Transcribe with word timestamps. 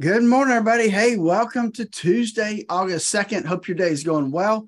Good 0.00 0.24
morning, 0.24 0.56
everybody. 0.56 0.88
Hey, 0.88 1.16
welcome 1.16 1.70
to 1.78 1.84
Tuesday, 1.84 2.66
August 2.68 3.14
2nd. 3.14 3.46
Hope 3.46 3.68
your 3.68 3.76
day 3.76 3.94
is 3.94 4.02
going 4.02 4.32
well. 4.32 4.66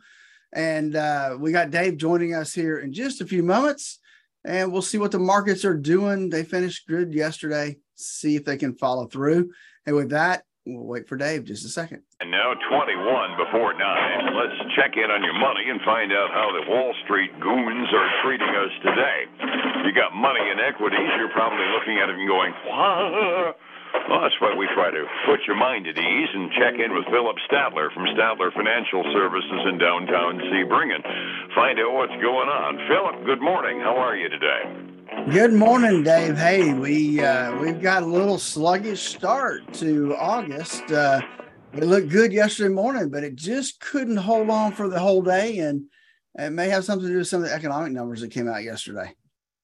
And 0.52 0.94
uh, 0.94 1.34
we 1.40 1.50
got 1.50 1.72
Dave 1.72 1.96
joining 1.96 2.32
us 2.32 2.54
here 2.54 2.78
in 2.78 2.92
just 2.92 3.20
a 3.20 3.26
few 3.26 3.42
moments, 3.42 3.98
and 4.44 4.70
we'll 4.70 4.86
see 4.86 4.98
what 4.98 5.10
the 5.10 5.18
markets 5.18 5.64
are 5.64 5.74
doing. 5.74 6.30
They 6.30 6.44
finished 6.44 6.86
good 6.86 7.12
yesterday, 7.12 7.78
see 7.96 8.36
if 8.36 8.44
they 8.44 8.56
can 8.56 8.76
follow 8.78 9.08
through. 9.08 9.50
And 9.84 9.96
with 9.96 10.10
that, 10.10 10.44
we'll 10.64 10.86
wait 10.86 11.08
for 11.08 11.16
Dave 11.16 11.42
just 11.42 11.66
a 11.66 11.70
second. 11.70 12.02
And 12.20 12.30
now 12.30 12.54
21 12.70 13.36
before 13.36 13.74
9. 13.74 13.82
Let's 14.30 14.76
check 14.78 14.94
in 14.94 15.10
on 15.10 15.24
your 15.24 15.34
money 15.34 15.66
and 15.66 15.80
find 15.82 16.12
out 16.12 16.30
how 16.30 16.54
the 16.54 16.70
Wall 16.70 16.94
Street 17.02 17.34
goons 17.42 17.88
are 17.90 18.10
treating 18.22 18.54
us 18.54 18.70
today. 18.78 19.26
You 19.82 19.90
got 19.90 20.14
money 20.14 20.46
in 20.54 20.62
equities, 20.62 21.10
you're 21.18 21.34
probably 21.34 21.66
looking 21.74 21.98
at 21.98 22.10
it 22.10 22.14
and 22.14 22.28
going, 22.28 22.54
what? 22.70 23.58
Well, 24.08 24.20
that's 24.22 24.38
why 24.40 24.54
we 24.54 24.68
try 24.74 24.90
to 24.90 25.04
put 25.26 25.40
your 25.46 25.56
mind 25.56 25.86
at 25.88 25.98
ease 25.98 26.28
and 26.32 26.50
check 26.52 26.74
in 26.78 26.94
with 26.94 27.04
Phillip 27.06 27.36
Statler 27.50 27.92
from 27.92 28.04
Statler 28.14 28.52
Financial 28.52 29.02
Services 29.12 29.60
in 29.68 29.78
downtown 29.78 30.38
Sebring. 30.38 31.02
Find 31.54 31.80
out 31.80 31.92
what's 31.92 32.16
going 32.22 32.48
on. 32.48 32.78
Phillip, 32.86 33.26
good 33.26 33.42
morning. 33.42 33.80
How 33.80 33.96
are 33.96 34.16
you 34.16 34.28
today? 34.28 34.62
Good 35.32 35.52
morning, 35.52 36.02
Dave. 36.02 36.36
Hey, 36.36 36.72
we 36.72 37.20
uh, 37.20 37.58
we've 37.58 37.80
got 37.80 38.04
a 38.04 38.06
little 38.06 38.38
sluggish 38.38 39.02
start 39.02 39.72
to 39.74 40.14
August. 40.14 40.90
Uh, 40.90 41.20
it 41.72 41.84
looked 41.84 42.10
good 42.10 42.32
yesterday 42.32 42.72
morning, 42.72 43.10
but 43.10 43.24
it 43.24 43.34
just 43.34 43.80
couldn't 43.80 44.18
hold 44.18 44.50
on 44.50 44.72
for 44.72 44.88
the 44.88 45.00
whole 45.00 45.22
day, 45.22 45.58
and 45.58 45.86
it 46.36 46.50
may 46.50 46.68
have 46.68 46.84
something 46.84 47.06
to 47.06 47.12
do 47.12 47.18
with 47.18 47.28
some 47.28 47.42
of 47.42 47.48
the 47.48 47.54
economic 47.54 47.92
numbers 47.92 48.20
that 48.20 48.30
came 48.30 48.48
out 48.48 48.62
yesterday. 48.62 49.14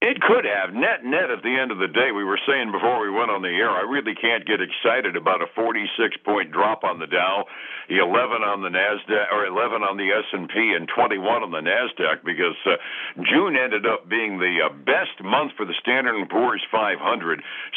It 0.02 0.20
could 0.20 0.45
have. 0.45 0.74
Net 0.74 1.05
net 1.05 1.30
at 1.30 1.47
the 1.47 1.55
end 1.55 1.70
of 1.70 1.79
the 1.79 1.87
day, 1.87 2.11
we 2.11 2.24
were 2.24 2.41
saying 2.42 2.73
before 2.73 2.98
we 2.98 3.09
went 3.09 3.30
on 3.30 3.41
the 3.41 3.55
air, 3.55 3.70
I 3.70 3.87
really 3.87 4.19
can't 4.19 4.45
get 4.45 4.59
excited 4.59 5.15
about 5.15 5.42
a 5.42 5.47
46 5.55 5.95
point 6.27 6.51
drop 6.51 6.83
on 6.83 6.98
the 6.98 7.06
Dow, 7.06 7.47
11 7.88 8.42
on 8.42 8.67
the 8.67 8.69
Nasdaq 8.69 9.31
or 9.31 9.47
11 9.47 9.86
on 9.86 9.97
the 9.97 10.11
S&P 10.11 10.75
and 10.75 10.91
21 10.91 11.47
on 11.47 11.50
the 11.55 11.62
Nasdaq 11.62 12.27
because 12.27 12.59
uh, 12.67 12.83
June 13.31 13.55
ended 13.55 13.86
up 13.86 14.09
being 14.09 14.42
the 14.42 14.67
uh, 14.67 14.75
best 14.75 15.22
month 15.22 15.53
for 15.55 15.67
the 15.67 15.75
Standard 15.78 16.19
& 16.28 16.31
Poor's 16.31 16.66
500 16.72 16.98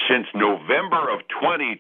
since 0.10 0.26
November 0.34 1.14
of 1.14 1.22
2020 1.30 1.78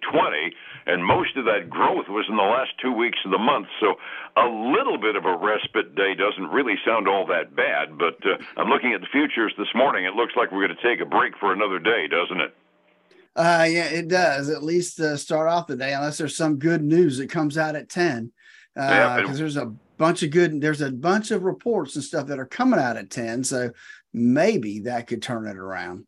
and 0.85 1.02
most 1.02 1.33
of 1.37 1.45
that 1.45 1.69
growth 1.69 2.05
was 2.05 2.30
in 2.30 2.37
the 2.37 2.45
last 2.45 2.77
2 2.85 2.93
weeks 2.93 3.17
of 3.25 3.31
the 3.31 3.41
month. 3.41 3.65
So 3.81 3.97
a 4.37 4.45
little 4.45 4.97
bit 4.99 5.15
of 5.15 5.25
a 5.25 5.37
respite 5.37 5.95
day 5.95 6.13
doesn't 6.13 6.52
really 6.52 6.75
sound 6.85 7.07
all 7.07 7.25
that 7.27 7.55
bad, 7.55 7.97
but 7.97 8.21
uh, 8.21 8.37
I'm 8.57 8.69
looking 8.69 8.93
at 8.93 9.02
the 9.02 9.09
futures 9.11 9.53
this 9.57 9.73
morning. 9.73 10.05
It 10.05 10.13
looks 10.13 10.34
like 10.36 10.52
we're 10.52 10.66
going 10.66 10.78
to 10.78 10.83
take 10.83 11.02
a 11.02 11.05
break 11.05 11.38
for 11.38 11.53
another 11.53 11.80
day, 11.80 12.08
doesn't 12.08 12.41
it? 12.41 12.55
Uh, 13.36 13.67
yeah, 13.69 13.86
it 13.86 14.08
does. 14.08 14.50
At 14.50 14.64
least 14.64 15.00
uh, 15.00 15.17
start 15.17 15.50
off 15.50 15.67
the 15.67 15.75
day, 15.75 15.94
unless 15.94 16.17
there's 16.17 16.38
some 16.38 16.58
good 16.58 16.81
news 16.81 17.17
that 17.17 17.30
comes 17.30 17.58
out 17.58 17.75
at 17.75 17.89
ten. 17.89 18.31
Because 18.73 18.92
uh, 18.92 19.23
yeah, 19.27 19.33
there's 19.33 19.58
a 19.58 19.73
bunch 19.97 20.23
of 20.23 20.31
good, 20.31 20.61
there's 20.61 20.81
a 20.81 20.92
bunch 20.92 21.31
of 21.31 21.44
reports 21.44 21.95
and 21.95 22.03
stuff 22.03 22.27
that 22.27 22.39
are 22.39 22.45
coming 22.45 22.80
out 22.80 22.97
at 22.97 23.09
ten. 23.09 23.44
So 23.44 23.72
maybe 24.14 24.80
that 24.81 25.08
could 25.08 25.22
turn 25.22 25.47
it 25.47 25.58
around. 25.58 26.05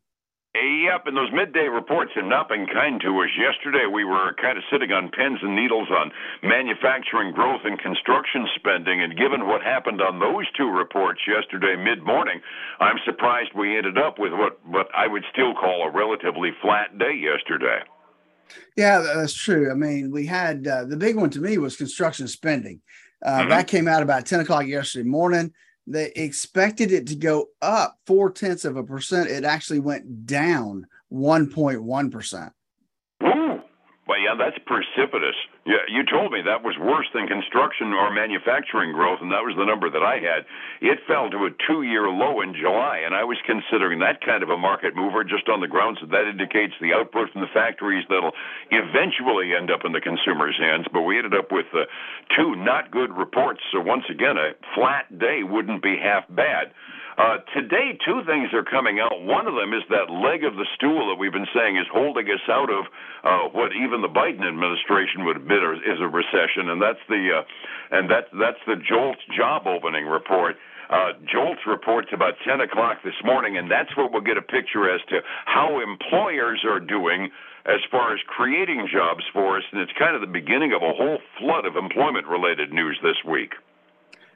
Yep, 0.58 1.06
and 1.06 1.18
those 1.18 1.32
midday 1.32 1.68
reports 1.68 2.12
have 2.16 2.26
not 2.26 2.50
been 2.50 2.66
kind 2.66 3.00
to 3.02 3.22
us. 3.22 3.30
Yesterday, 3.38 3.86
we 3.86 4.04
were 4.04 4.34
kind 4.42 4.58
of 4.58 4.64
sitting 4.72 4.92
on 4.92 5.12
pins 5.12 5.40
and 5.42 5.56
needles 5.56 5.90
on 5.92 6.12
manufacturing 6.42 7.32
growth 7.32 7.62
and 7.64 7.78
construction 7.78 8.48
spending, 8.56 9.02
and 9.02 9.16
given 9.18 9.46
what 9.46 9.62
happened 9.62 10.02
on 10.02 10.20
those 10.20 10.46
two 10.58 10.70
reports 10.70 11.22
yesterday 11.28 11.76
mid 11.76 12.04
morning, 12.04 12.42
I'm 12.80 12.98
surprised 13.06 13.52
we 13.54 13.78
ended 13.78 13.98
up 13.98 14.18
with 14.18 14.34
what, 14.34 14.60
what 14.66 14.88
I 14.96 15.08
would 15.08 15.24
still 15.32 15.54
call 15.54 15.84
a 15.84 15.92
relatively 15.92 16.50
flat 16.62 16.98
day 16.98 17.14
yesterday. 17.14 17.80
Yeah, 18.76 19.00
that's 19.00 19.34
true. 19.34 19.70
I 19.70 19.76
mean, 19.76 20.12
we 20.12 20.26
had 20.26 20.66
uh, 20.66 20.86
the 20.86 20.98
big 20.98 21.18
one 21.18 21.30
to 21.32 21.40
me 21.40 21.58
was 21.58 21.76
construction 21.76 22.28
spending. 22.28 22.82
Uh, 23.24 23.42
mm-hmm. 23.42 23.50
That 23.50 23.68
came 23.68 23.88
out 23.88 24.02
about 24.02 24.26
10 24.26 24.40
o'clock 24.40 24.66
yesterday 24.66 25.08
morning 25.08 25.54
they 25.88 26.12
expected 26.16 26.92
it 26.92 27.08
to 27.08 27.16
go 27.16 27.48
up 27.62 27.98
four 28.06 28.30
tenths 28.30 28.66
of 28.66 28.76
a 28.76 28.84
percent. 28.84 29.30
It 29.30 29.46
actually 29.46 29.80
went 29.80 30.26
down 30.26 30.86
1.1%. 31.12 32.52
Well, 34.08 34.24
yeah, 34.24 34.40
that's 34.40 34.56
precipitous. 34.64 35.36
Yeah, 35.68 35.84
you 35.92 36.08
told 36.08 36.32
me 36.32 36.40
that 36.48 36.64
was 36.64 36.80
worse 36.80 37.12
than 37.12 37.28
construction 37.28 37.92
or 37.92 38.08
manufacturing 38.08 38.96
growth, 38.96 39.20
and 39.20 39.28
that 39.36 39.44
was 39.44 39.52
the 39.60 39.68
number 39.68 39.92
that 39.92 40.00
I 40.00 40.24
had. 40.24 40.48
It 40.80 41.04
fell 41.04 41.28
to 41.30 41.44
a 41.44 41.52
two-year 41.68 42.08
low 42.08 42.40
in 42.40 42.56
July, 42.56 43.04
and 43.04 43.12
I 43.12 43.28
was 43.28 43.36
considering 43.44 44.00
that 44.00 44.24
kind 44.24 44.48
of 44.48 44.50
a 44.50 44.56
market 44.56 44.96
mover 44.96 45.28
just 45.28 45.52
on 45.52 45.60
the 45.60 45.68
grounds 45.68 46.00
that 46.00 46.12
that 46.16 46.24
indicates 46.24 46.72
the 46.80 46.96
output 46.96 47.36
from 47.36 47.44
the 47.44 47.52
factories 47.52 48.08
that'll 48.08 48.32
eventually 48.72 49.52
end 49.52 49.68
up 49.76 49.84
in 49.84 49.92
the 49.92 50.00
consumer's 50.00 50.56
hands. 50.56 50.88
But 50.88 51.04
we 51.04 51.20
ended 51.20 51.36
up 51.36 51.52
with 51.52 51.68
uh, 51.76 51.84
two 52.32 52.56
not 52.56 52.96
good 52.96 53.12
reports, 53.12 53.60
so 53.76 53.84
once 53.84 54.08
again, 54.08 54.40
a 54.40 54.56
flat 54.72 55.12
day 55.20 55.44
wouldn't 55.44 55.84
be 55.84 56.00
half 56.00 56.24
bad. 56.32 56.72
Uh, 57.18 57.42
today, 57.50 57.98
two 58.06 58.22
things 58.30 58.54
are 58.54 58.64
coming 58.64 59.02
out. 59.02 59.26
One 59.26 59.50
of 59.50 59.58
them 59.58 59.74
is 59.74 59.82
that 59.90 60.14
leg 60.14 60.46
of 60.46 60.54
the 60.54 60.70
stool 60.78 61.10
that 61.10 61.18
we've 61.18 61.34
been 61.34 61.50
saying 61.50 61.76
is 61.76 61.90
holding 61.90 62.30
us 62.30 62.46
out 62.46 62.70
of 62.70 62.86
uh, 63.26 63.50
what 63.58 63.74
even 63.74 64.06
the 64.06 64.14
Biden 64.14 64.46
administration 64.46 65.26
would 65.26 65.38
admit 65.38 65.66
is 65.82 65.98
a 65.98 66.06
recession, 66.06 66.70
and 66.70 66.78
that's 66.78 67.02
the 67.10 67.42
uh, 67.42 67.98
and 67.98 68.06
that's 68.06 68.30
that's 68.38 68.62
the 68.70 68.78
JOLTS 68.78 69.26
job 69.36 69.66
opening 69.66 70.06
report. 70.06 70.58
Uh, 70.94 71.18
JOLTS 71.26 71.66
reports 71.66 72.10
about 72.14 72.36
10 72.46 72.62
o'clock 72.62 73.02
this 73.04 73.18
morning, 73.26 73.58
and 73.58 73.70
that's 73.70 73.90
where 73.98 74.08
we'll 74.08 74.22
get 74.22 74.38
a 74.38 74.46
picture 74.46 74.86
as 74.88 75.02
to 75.10 75.20
how 75.46 75.82
employers 75.82 76.64
are 76.70 76.80
doing 76.80 77.32
as 77.66 77.82
far 77.90 78.14
as 78.14 78.22
creating 78.28 78.88
jobs 78.94 79.26
for 79.34 79.58
us. 79.58 79.64
And 79.74 79.82
it's 79.82 79.92
kind 79.98 80.14
of 80.14 80.22
the 80.22 80.32
beginning 80.32 80.72
of 80.72 80.84
a 80.84 80.94
whole 80.94 81.18
flood 81.42 81.66
of 81.66 81.76
employment 81.76 82.28
related 82.28 82.72
news 82.72 82.98
this 83.02 83.18
week. 83.26 83.58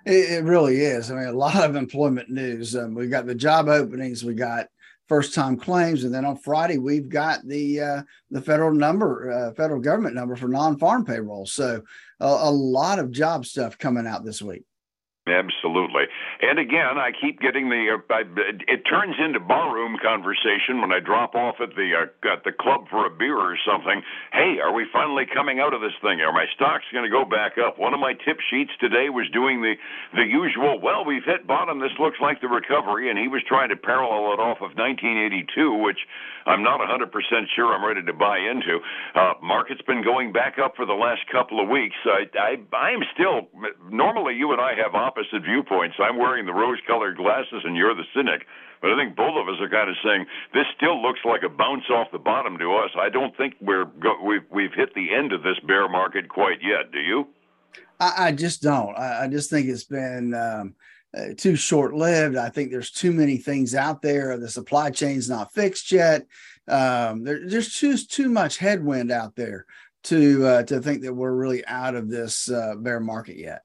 It, 0.06 0.32
it, 0.32 0.44
really 0.44 0.78
is. 0.78 1.12
I 1.12 1.16
mean, 1.16 1.28
a 1.28 1.34
lot 1.34 1.64
of 1.64 1.76
employment 1.76 2.30
news. 2.30 2.76
Um, 2.76 2.96
we 2.96 3.08
got 3.08 3.26
the 3.26 3.36
job 3.36 3.68
openings, 3.68 4.24
we 4.24 4.34
got 4.34 4.68
first 5.08 5.34
time 5.34 5.58
claims, 5.58 6.04
and 6.04 6.14
then 6.14 6.26
on 6.26 6.38
Friday 6.38 6.78
we've 6.78 7.10
got 7.10 7.46
the 7.46 7.82
uh, 7.82 8.02
the 8.32 8.42
federal 8.42 8.74
number, 8.74 9.32
uh, 9.32 9.54
federal 9.54 9.82
government 9.82 10.16
number 10.16 10.36
for 10.36 10.48
non 10.48 10.78
farm 10.78 11.06
payroll. 11.06 11.46
So 11.46 11.84
a, 12.20 12.26
a 12.26 12.52
lot 12.52 13.00
of 13.00 13.12
job 13.12 13.46
stuff 13.46 13.78
coming 13.78 14.08
out 14.08 14.24
this 14.24 14.42
week. 14.42 14.64
Absolutely. 15.30 16.09
And 16.42 16.58
again, 16.58 16.98
I 16.98 17.14
keep 17.14 17.40
getting 17.40 17.70
the. 17.70 17.94
Uh, 17.94 18.02
I, 18.09 18.26
it 18.66 18.82
turns 18.90 19.14
into 19.22 19.40
barroom 19.40 20.02
conversation 20.02 20.82
when 20.82 20.90
I 20.92 20.98
drop 20.98 21.36
off 21.36 21.62
at 21.62 21.78
the 21.78 21.94
uh, 21.94 22.09
at 22.34 22.42
the 22.44 22.50
club 22.52 22.90
for 22.90 23.06
a 23.06 23.09
beer 23.14 23.38
or 23.38 23.54
something. 23.62 24.02
Hey, 24.34 24.58
are 24.58 24.74
we 24.74 24.90
finally 24.92 25.30
coming 25.30 25.59
out 25.62 25.76
of 25.78 25.82
this 25.82 25.94
thing? 26.02 26.22
Are 26.26 26.34
my 26.34 26.50
stocks 26.58 26.90
going 26.92 27.06
to 27.06 27.14
go 27.14 27.22
back 27.24 27.62
up? 27.62 27.78
One 27.78 27.94
of 27.94 28.00
my 28.00 28.14
tip 28.26 28.42
sheets 28.50 28.72
today 28.82 29.14
was 29.14 29.30
doing 29.30 29.62
the 29.62 29.78
the 30.18 30.26
usual. 30.26 30.82
Well, 30.82 31.06
we've 31.06 31.24
hit 31.24 31.46
bottom. 31.46 31.78
This 31.78 31.94
looks 32.02 32.18
like 32.18 32.42
the 32.42 32.50
recovery, 32.50 33.14
and 33.14 33.20
he 33.20 33.28
was 33.30 33.46
trying 33.46 33.70
to 33.70 33.78
parallel 33.78 34.34
it 34.34 34.42
off 34.42 34.58
of 34.58 34.74
1982, 34.74 35.46
which 35.86 36.02
I'm 36.50 36.64
not 36.66 36.82
100% 36.82 37.14
sure 37.53 37.70
I'm 37.70 37.86
ready 37.86 38.02
to 38.02 38.14
buy 38.14 38.40
into. 38.42 38.82
Uh, 39.14 39.34
market's 39.44 39.86
been 39.86 40.02
going 40.03 40.34
back 40.34 40.58
up 40.58 40.74
for 40.76 40.88
the 40.90 40.98
last 40.98 41.22
couple 41.32 41.62
of 41.62 41.70
weeks. 41.70 41.96
I 42.09 42.26
I 42.34 42.52
I 42.74 42.90
am 42.90 43.06
still. 43.14 43.53
Normally, 43.86 44.34
you 44.34 44.52
and 44.52 44.58
I 44.58 44.74
have 44.82 44.96
opposite 45.12 45.44
viewpoints. 45.44 45.98
I'm 46.00 46.18
wearing 46.18 46.46
the 46.46 46.54
rose 46.54 46.80
colored 46.88 47.18
glasses 47.18 47.62
and 47.64 47.76
you're 47.76 47.96
the 47.96 48.06
cynic. 48.16 48.46
But 48.82 48.92
I 48.92 48.98
think 48.98 49.16
both 49.16 49.36
of 49.38 49.48
us 49.48 49.60
are 49.60 49.70
kind 49.70 49.90
of 49.90 49.96
saying 50.04 50.26
this 50.54 50.66
still 50.76 51.02
looks 51.02 51.20
like 51.26 51.44
a 51.44 51.50
bounce 51.50 51.84
off 51.92 52.08
the 52.12 52.18
bottom 52.18 52.58
to 52.58 52.74
us. 52.76 52.90
I 52.98 53.10
don't 53.10 53.36
think 53.38 53.56
we're 53.62 53.86
go- 53.86 54.24
we've 54.24 54.46
we've 54.50 54.74
hit 54.74 54.96
the 54.96 55.14
end 55.14 55.34
of 55.34 55.44
this 55.44 55.60
bear 55.68 55.88
market 55.88 56.30
quite 56.30 56.60
yet. 56.64 56.92
Do 56.92 57.00
you? 57.00 57.28
I, 58.00 58.28
I 58.28 58.32
just 58.32 58.64
don't. 58.64 58.98
I, 58.98 59.26
I, 59.26 59.28
just 59.28 59.52
think 59.52 59.68
it's 59.68 59.84
been 59.84 60.34
um, 60.34 60.74
uh, 61.16 61.36
too 61.38 61.56
short 61.56 61.94
lived. 61.94 62.36
I 62.36 62.50
think 62.50 62.72
there's 62.72 62.90
too 62.90 63.12
many 63.12 63.38
things 63.38 63.76
out 63.76 64.02
there. 64.02 64.36
The 64.38 64.50
supply 64.50 64.90
chain's 64.90 65.30
not 65.30 65.54
fixed 65.54 65.92
yet. 65.92 66.26
Um, 66.68 67.24
there, 67.24 67.48
there's 67.48 67.70
just 67.70 68.12
too 68.12 68.30
much 68.30 68.58
headwind 68.58 69.12
out 69.12 69.36
there 69.36 69.68
to 70.06 70.46
uh, 70.47 70.64
to 70.64 70.82
think 70.82 71.03
that 71.03 71.14
we're 71.14 71.35
really 71.35 71.64
out 71.68 71.94
of 71.94 72.09
this 72.09 72.50
uh, 72.50 72.74
bear 72.80 73.00
market 73.00 73.38
yet. 73.38 73.62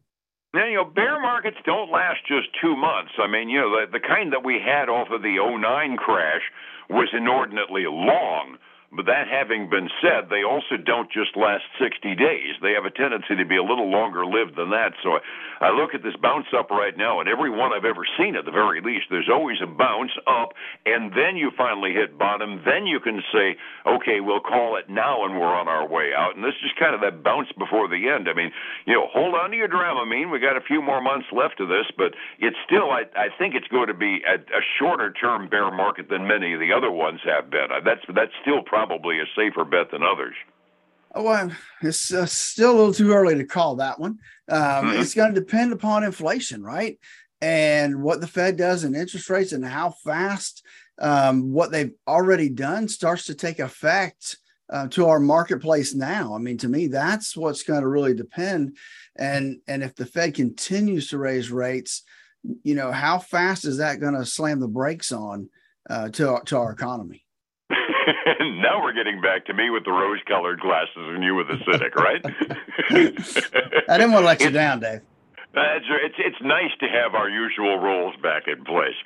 Now, 0.57 0.65
you 0.65 0.77
know, 0.77 0.87
bear 0.87 1.21
markets 1.21 1.59
don't 1.67 1.93
last 1.93 2.25
just 2.27 2.49
two 2.63 2.75
months. 2.75 3.13
I 3.21 3.27
mean, 3.29 3.51
you 3.51 3.61
know, 3.61 3.77
the, 3.77 3.93
the 3.93 4.01
kind 4.01 4.33
that 4.33 4.43
we 4.43 4.57
had 4.57 4.89
off 4.89 5.09
of 5.13 5.21
the 5.21 5.37
09 5.37 5.99
crash 5.99 6.41
was 6.89 7.09
inordinately 7.13 7.85
long. 7.85 8.57
But 8.97 9.07
that 9.07 9.29
having 9.29 9.69
been 9.69 9.89
said, 10.01 10.29
they 10.33 10.43
also 10.43 10.81
don't 10.81 11.13
just 11.13 11.37
last 11.37 11.65
60 11.79 12.17
days. 12.17 12.57
They 12.63 12.73
have 12.73 12.89
a 12.89 12.91
tendency 12.91 13.37
to 13.37 13.45
be 13.45 13.57
a 13.57 13.63
little 13.63 13.91
longer 13.93 14.25
lived 14.25 14.57
than 14.57 14.71
that. 14.71 14.97
So 15.05 15.21
I, 15.21 15.69
I 15.69 15.71
look 15.71 15.95
at 15.95 16.03
this 16.03 16.17
bounce 16.17 16.49
up 16.57 16.71
right 16.71 16.97
now, 16.97 17.21
and 17.21 17.29
every 17.29 17.51
one 17.51 17.73
I've 17.73 17.85
ever 17.85 18.09
seen, 18.17 18.37
at 18.37 18.45
the 18.45 18.51
very 18.51 18.81
least, 18.81 19.07
there's 19.11 19.29
always 19.29 19.59
a 19.63 19.69
bounce 19.69 20.17
up, 20.27 20.57
and 20.85 21.13
then 21.13 21.37
you 21.37 21.53
finally 21.57 21.93
hit 21.93 22.19
bottom. 22.19 22.63
Then 22.65 22.87
you 22.87 23.01
can 23.01 23.23
say, 23.33 23.57
okay, 23.85 24.21
we'll 24.21 24.41
call 24.41 24.77
it 24.77 24.89
now, 24.89 25.25
and 25.25 25.37
we're 25.39 25.53
on 25.53 25.69
our 25.69 25.87
way 25.87 26.17
out. 26.17 26.37
And 26.37 26.45
this 26.45 26.57
is 26.65 26.73
kind 26.79 26.95
of 26.95 27.01
that 27.03 27.23
bounce 27.23 27.53
before 27.59 27.89
the 27.89 28.09
end. 28.09 28.29
I 28.29 28.35
mean, 28.35 28.51
you 28.87 28.95
know, 28.95 29.09
hold 29.13 29.35
on 29.35 29.51
to 29.51 29.57
your 29.57 29.69
Dramamine. 29.69 30.33
We 30.33 30.41
got 30.41 30.57
a 30.57 30.65
few 30.65 30.81
more 30.81 31.01
months 31.01 31.29
left 31.33 31.61
of 31.61 31.69
this, 31.69 31.87
but 31.97 32.17
it's 32.39 32.57
still, 32.65 32.91
I, 32.91 33.05
I 33.13 33.29
think 33.37 33.55
it's 33.55 33.69
going 33.69 33.89
to 33.89 33.95
be 33.95 34.25
a, 34.25 34.41
a 34.41 34.63
shorter 34.79 35.13
term 35.13 35.49
bear 35.49 35.71
market 35.71 36.09
than 36.09 36.27
many 36.27 36.55
of 36.55 36.61
the 36.61 36.73
other 36.73 36.91
ones 36.91 37.21
have 37.25 37.51
been. 37.51 37.69
That's 37.85 38.01
that's 38.15 38.33
still 38.43 38.63
probably 38.63 38.86
a 38.91 39.27
safer 39.37 39.65
bet 39.65 39.91
than 39.91 40.03
others. 40.03 40.35
Oh, 41.15 41.23
well, 41.23 41.51
it's 41.83 42.13
uh, 42.13 42.27
still 42.27 42.73
a 42.73 42.77
little 42.77 42.93
too 42.93 43.13
early 43.13 43.37
to 43.37 43.45
call 43.45 43.77
that 43.77 43.99
one. 43.99 44.19
Um, 44.49 44.61
mm-hmm. 44.61 45.01
It's 45.01 45.15
going 45.15 45.33
to 45.35 45.41
depend 45.41 45.73
upon 45.73 46.05
inflation, 46.05 46.63
right? 46.63 46.99
And 47.41 48.03
what 48.03 48.21
the 48.21 48.27
Fed 48.27 48.57
does 48.57 48.85
in 48.85 48.95
interest 48.95 49.31
rates 49.31 49.53
and 49.53 49.65
how 49.65 49.91
fast 49.91 50.63
um, 50.99 51.53
what 51.53 51.71
they've 51.71 51.93
already 52.07 52.49
done 52.49 52.89
starts 52.89 53.27
to 53.27 53.35
take 53.35 53.59
effect 53.59 54.37
uh, 54.71 54.89
to 54.89 55.07
our 55.07 55.21
marketplace 55.21 55.95
now. 55.95 56.35
I 56.35 56.39
mean, 56.39 56.59
to 56.59 56.69
me, 56.69 56.89
that's 56.89 57.37
what's 57.37 57.63
going 57.63 57.83
to 57.83 57.89
really 57.89 58.15
depend. 58.15 58.77
And 59.15 59.61
and 59.67 59.83
if 59.83 59.95
the 59.95 60.07
Fed 60.07 60.35
continues 60.35 61.09
to 61.09 61.19
raise 61.19 61.51
rates, 61.51 62.03
you 62.63 62.75
know, 62.75 62.93
how 62.93 63.19
fast 63.19 63.65
is 63.65 63.79
that 63.79 64.01
going 64.01 64.15
to 64.15 64.27
slam 64.27 64.61
the 64.61 64.69
brakes 64.69 65.13
on 65.13 65.49
uh, 65.89 66.09
to 66.11 66.41
to 66.47 66.57
our 66.57 66.73
economy? 66.73 67.26
now 68.41 68.83
we're 68.83 68.93
getting 68.93 69.21
back 69.21 69.47
to 69.47 69.55
me 69.55 69.71
with 69.71 69.85
the 69.85 69.93
rose-colored 69.93 70.61
glasses 70.61 70.91
and 70.97 71.23
you 71.23 71.35
with 71.35 71.49
the 71.49 71.59
cynic, 71.65 71.95
right? 71.97 72.25
I 73.89 73.99
didn't 73.99 74.13
want 74.13 74.23
to 74.23 74.27
let 74.27 74.41
you 74.41 74.51
down, 74.51 74.81
Dave. 74.81 75.01
It's, 75.59 75.87
it's 75.89 76.15
it's 76.19 76.43
nice 76.43 76.73
to 76.81 76.87
have 76.87 77.15
our 77.15 77.31
usual 77.31 77.79
roles 77.79 78.15
back 78.23 78.45
in 78.47 78.63
place. 78.65 78.97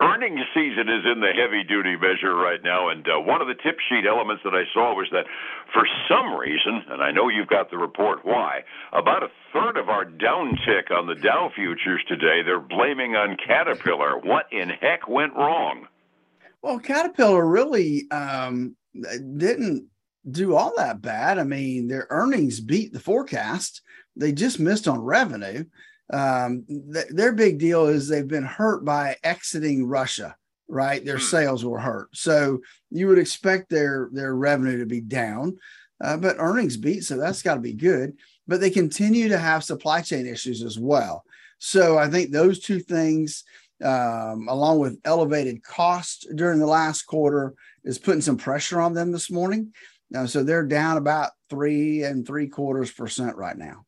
Earnings 0.00 0.40
season 0.52 0.88
is 0.90 1.06
in 1.06 1.20
the 1.20 1.30
heavy 1.30 1.62
duty 1.62 1.94
measure 1.94 2.34
right 2.34 2.58
now, 2.64 2.88
and 2.88 3.06
uh, 3.06 3.20
one 3.20 3.40
of 3.40 3.46
the 3.46 3.54
tip 3.54 3.78
sheet 3.88 4.06
elements 4.08 4.42
that 4.42 4.54
I 4.54 4.64
saw 4.74 4.92
was 4.94 5.06
that 5.12 5.26
for 5.72 5.86
some 6.10 6.34
reason, 6.34 6.82
and 6.90 7.00
I 7.00 7.12
know 7.12 7.28
you've 7.28 7.46
got 7.46 7.70
the 7.70 7.78
report 7.78 8.24
why, 8.24 8.62
about 8.92 9.22
a 9.22 9.30
third 9.52 9.76
of 9.76 9.88
our 9.88 10.04
downtick 10.04 10.90
on 10.90 11.06
the 11.06 11.14
Dow 11.14 11.50
futures 11.54 12.02
today 12.08 12.42
they're 12.44 12.58
blaming 12.58 13.14
on 13.14 13.36
Caterpillar. 13.36 14.18
What 14.18 14.46
in 14.50 14.68
heck 14.68 15.06
went 15.06 15.34
wrong? 15.34 15.86
Well, 16.62 16.78
Caterpillar 16.78 17.46
really 17.46 18.10
um, 18.10 18.76
didn't 18.94 19.86
do 20.30 20.54
all 20.54 20.74
that 20.76 21.00
bad. 21.00 21.38
I 21.38 21.44
mean, 21.44 21.88
their 21.88 22.06
earnings 22.10 22.60
beat 22.60 22.92
the 22.92 23.00
forecast. 23.00 23.82
They 24.16 24.32
just 24.32 24.60
missed 24.60 24.86
on 24.86 25.00
revenue 25.00 25.64
um, 26.12 26.64
th- 26.68 27.08
their 27.08 27.32
big 27.32 27.58
deal 27.58 27.86
is 27.86 28.08
they've 28.08 28.26
been 28.26 28.44
hurt 28.44 28.84
by 28.84 29.16
exiting 29.22 29.86
Russia, 29.86 30.36
right? 30.68 31.04
Their 31.04 31.18
hmm. 31.18 31.24
sales 31.24 31.64
were 31.64 31.78
hurt, 31.78 32.08
so 32.12 32.60
you 32.90 33.08
would 33.08 33.18
expect 33.18 33.70
their 33.70 34.08
their 34.12 34.34
revenue 34.34 34.78
to 34.78 34.86
be 34.86 35.00
down, 35.00 35.56
uh, 36.02 36.16
but 36.16 36.36
earnings 36.38 36.76
beat, 36.76 37.04
so 37.04 37.16
that's 37.16 37.42
got 37.42 37.54
to 37.54 37.60
be 37.60 37.74
good. 37.74 38.14
But 38.48 38.60
they 38.60 38.70
continue 38.70 39.28
to 39.28 39.38
have 39.38 39.62
supply 39.62 40.00
chain 40.00 40.26
issues 40.26 40.62
as 40.62 40.78
well. 40.78 41.24
So 41.58 41.98
I 41.98 42.08
think 42.08 42.30
those 42.30 42.58
two 42.58 42.80
things, 42.80 43.44
um, 43.82 44.48
along 44.48 44.78
with 44.78 45.00
elevated 45.04 45.62
costs 45.62 46.26
during 46.34 46.58
the 46.58 46.66
last 46.66 47.02
quarter, 47.02 47.54
is 47.84 47.98
putting 47.98 48.20
some 48.20 48.36
pressure 48.36 48.80
on 48.80 48.94
them 48.94 49.12
this 49.12 49.30
morning. 49.30 49.72
Uh, 50.14 50.26
so 50.26 50.42
they're 50.42 50.66
down 50.66 50.96
about 50.96 51.30
three 51.48 52.02
and 52.02 52.26
three 52.26 52.48
quarters 52.48 52.90
percent 52.90 53.36
right 53.36 53.56
now. 53.56 53.84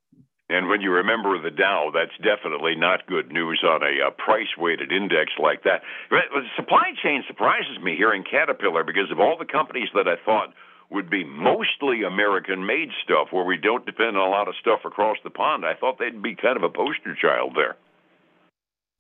And 0.48 0.68
when 0.68 0.82
you 0.82 0.90
remember 0.90 1.40
the 1.40 1.50
Dow, 1.50 1.90
that's 1.94 2.16
definitely 2.22 2.74
not 2.76 3.06
good 3.06 3.32
news 3.32 3.64
on 3.64 3.82
a 3.82 4.08
uh, 4.08 4.10
price 4.10 4.52
weighted 4.58 4.92
index 4.92 5.32
like 5.42 5.64
that. 5.64 5.80
The 6.10 6.42
supply 6.56 6.92
chain 7.02 7.24
surprises 7.26 7.78
me 7.82 7.96
here 7.96 8.12
in 8.12 8.22
Caterpillar 8.22 8.84
because 8.84 9.10
of 9.10 9.18
all 9.18 9.38
the 9.38 9.46
companies 9.46 9.88
that 9.94 10.06
I 10.06 10.16
thought 10.26 10.52
would 10.90 11.08
be 11.08 11.24
mostly 11.24 12.02
American 12.02 12.66
made 12.66 12.90
stuff 13.02 13.28
where 13.30 13.46
we 13.46 13.56
don't 13.56 13.86
depend 13.86 14.18
on 14.18 14.28
a 14.28 14.30
lot 14.30 14.46
of 14.46 14.54
stuff 14.60 14.80
across 14.84 15.16
the 15.24 15.30
pond. 15.30 15.64
I 15.64 15.74
thought 15.74 15.98
they'd 15.98 16.22
be 16.22 16.34
kind 16.34 16.58
of 16.58 16.62
a 16.62 16.68
poster 16.68 17.16
child 17.18 17.54
there. 17.56 17.76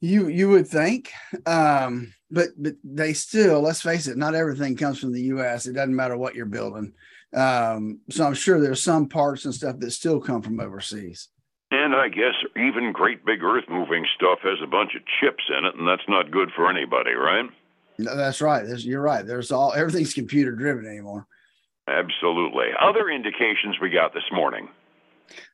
You 0.02 0.26
you 0.26 0.48
would 0.48 0.66
think, 0.66 1.12
um, 1.46 2.12
but 2.28 2.48
but 2.58 2.74
they 2.82 3.12
still 3.12 3.60
let's 3.60 3.80
face 3.80 4.08
it, 4.08 4.16
not 4.16 4.34
everything 4.34 4.76
comes 4.76 4.98
from 4.98 5.12
the 5.12 5.22
U.S. 5.36 5.66
It 5.66 5.74
doesn't 5.74 5.94
matter 5.94 6.18
what 6.18 6.34
you're 6.34 6.44
building. 6.44 6.92
Um, 7.32 8.00
so 8.10 8.26
I'm 8.26 8.34
sure 8.34 8.60
there's 8.60 8.82
some 8.82 9.08
parts 9.08 9.44
and 9.44 9.54
stuff 9.54 9.78
that 9.78 9.92
still 9.92 10.20
come 10.20 10.42
from 10.42 10.58
overseas. 10.58 11.28
And 11.70 11.94
I 11.94 12.08
guess 12.08 12.34
even 12.56 12.92
great 12.92 13.24
big 13.24 13.44
earth 13.44 13.64
moving 13.68 14.04
stuff 14.16 14.40
has 14.42 14.58
a 14.60 14.66
bunch 14.66 14.90
of 14.96 15.02
chips 15.20 15.44
in 15.56 15.64
it, 15.64 15.76
and 15.76 15.86
that's 15.86 16.08
not 16.08 16.32
good 16.32 16.50
for 16.56 16.68
anybody, 16.68 17.12
right? 17.12 17.48
No, 17.98 18.16
that's 18.16 18.42
right. 18.42 18.66
There's, 18.66 18.84
you're 18.84 19.00
right. 19.00 19.24
There's 19.24 19.52
all 19.52 19.72
everything's 19.72 20.14
computer 20.14 20.50
driven 20.50 20.84
anymore. 20.84 21.28
Absolutely. 21.86 22.66
Other 22.80 23.08
indications 23.08 23.76
we 23.80 23.90
got 23.90 24.14
this 24.14 24.30
morning. 24.32 24.68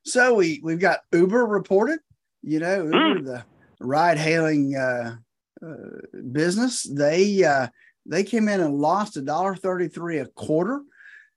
So 0.04 0.34
we 0.34 0.60
we've 0.64 0.80
got 0.80 1.00
Uber 1.12 1.44
reported. 1.44 2.00
You 2.42 2.60
know, 2.60 2.84
Uber, 2.84 3.20
mm. 3.20 3.24
the 3.24 3.44
ride 3.80 4.18
hailing 4.18 4.76
uh, 4.76 5.16
uh, 5.64 6.20
business. 6.32 6.82
They 6.82 7.44
uh, 7.44 7.68
they 8.06 8.24
came 8.24 8.48
in 8.48 8.60
and 8.60 8.78
lost 8.78 9.16
a 9.16 9.22
dollar 9.22 9.54
thirty 9.54 9.88
three 9.88 10.18
a 10.18 10.26
quarter 10.26 10.82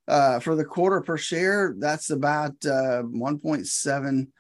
uh, 0.08 0.40
for 0.40 0.56
the 0.56 0.66
quarter 0.66 1.02
per 1.02 1.18
share. 1.18 1.76
That's 1.78 2.10
about 2.10 2.54
uh, 2.66 3.02
one 3.04 3.40
point 3.40 3.68
seven 3.68 4.32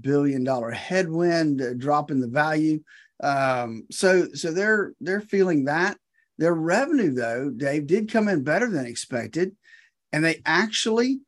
billion 0.00 0.44
dollar 0.44 0.70
headwind, 0.70 1.62
uh, 1.62 1.74
drop 1.74 2.10
in 2.10 2.20
the 2.20 2.28
value. 2.28 2.82
Um, 3.22 3.86
so 3.90 4.28
so 4.34 4.52
they're 4.52 4.92
they're 5.00 5.20
feeling 5.20 5.64
that. 5.64 5.96
Their 6.38 6.54
revenue 6.54 7.12
though, 7.12 7.50
Dave, 7.50 7.86
did 7.86 8.10
come 8.10 8.28
in 8.28 8.42
better 8.44 8.70
than 8.70 8.86
expected, 8.86 9.54
and 10.12 10.24
they 10.24 10.40
actually 10.46 11.20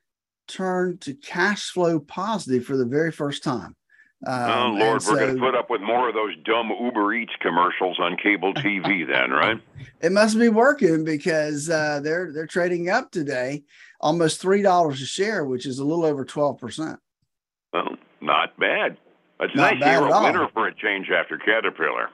turned 0.48 1.02
to 1.02 1.14
cash 1.14 1.70
flow 1.70 2.00
positive 2.00 2.64
for 2.64 2.76
the 2.76 2.86
very 2.86 3.12
first 3.12 3.42
time. 3.42 3.76
Um, 4.24 4.50
oh 4.50 4.72
Lord, 4.78 5.02
we're 5.04 5.18
going 5.18 5.34
to 5.34 5.40
put 5.40 5.54
up 5.56 5.68
with 5.68 5.80
more 5.80 6.08
of 6.08 6.14
those 6.14 6.34
dumb 6.44 6.70
Uber 6.80 7.12
Eats 7.14 7.32
commercials 7.40 7.98
on 7.98 8.16
cable 8.16 8.54
TV, 8.54 9.06
then, 9.06 9.30
right? 9.30 9.60
It 10.00 10.10
must 10.10 10.36
be 10.36 10.48
working 10.48 11.04
because 11.04 11.70
uh, 11.70 12.00
they're 12.02 12.32
they're 12.32 12.48
trading 12.48 12.90
up 12.90 13.12
today, 13.12 13.62
almost 14.00 14.40
three 14.40 14.60
dollars 14.60 15.00
a 15.00 15.06
share, 15.06 15.44
which 15.44 15.64
is 15.64 15.78
a 15.78 15.84
little 15.84 16.04
over 16.04 16.24
twelve 16.24 16.58
percent. 16.58 16.98
Well, 17.72 17.96
not 18.20 18.58
bad. 18.58 18.96
It's 19.38 19.54
Not 19.54 19.78
nice 19.78 19.98
a 20.00 20.22
winner 20.22 20.48
for 20.52 20.66
a 20.68 20.74
change 20.74 21.08
after 21.10 21.38
Caterpillar. 21.38 22.10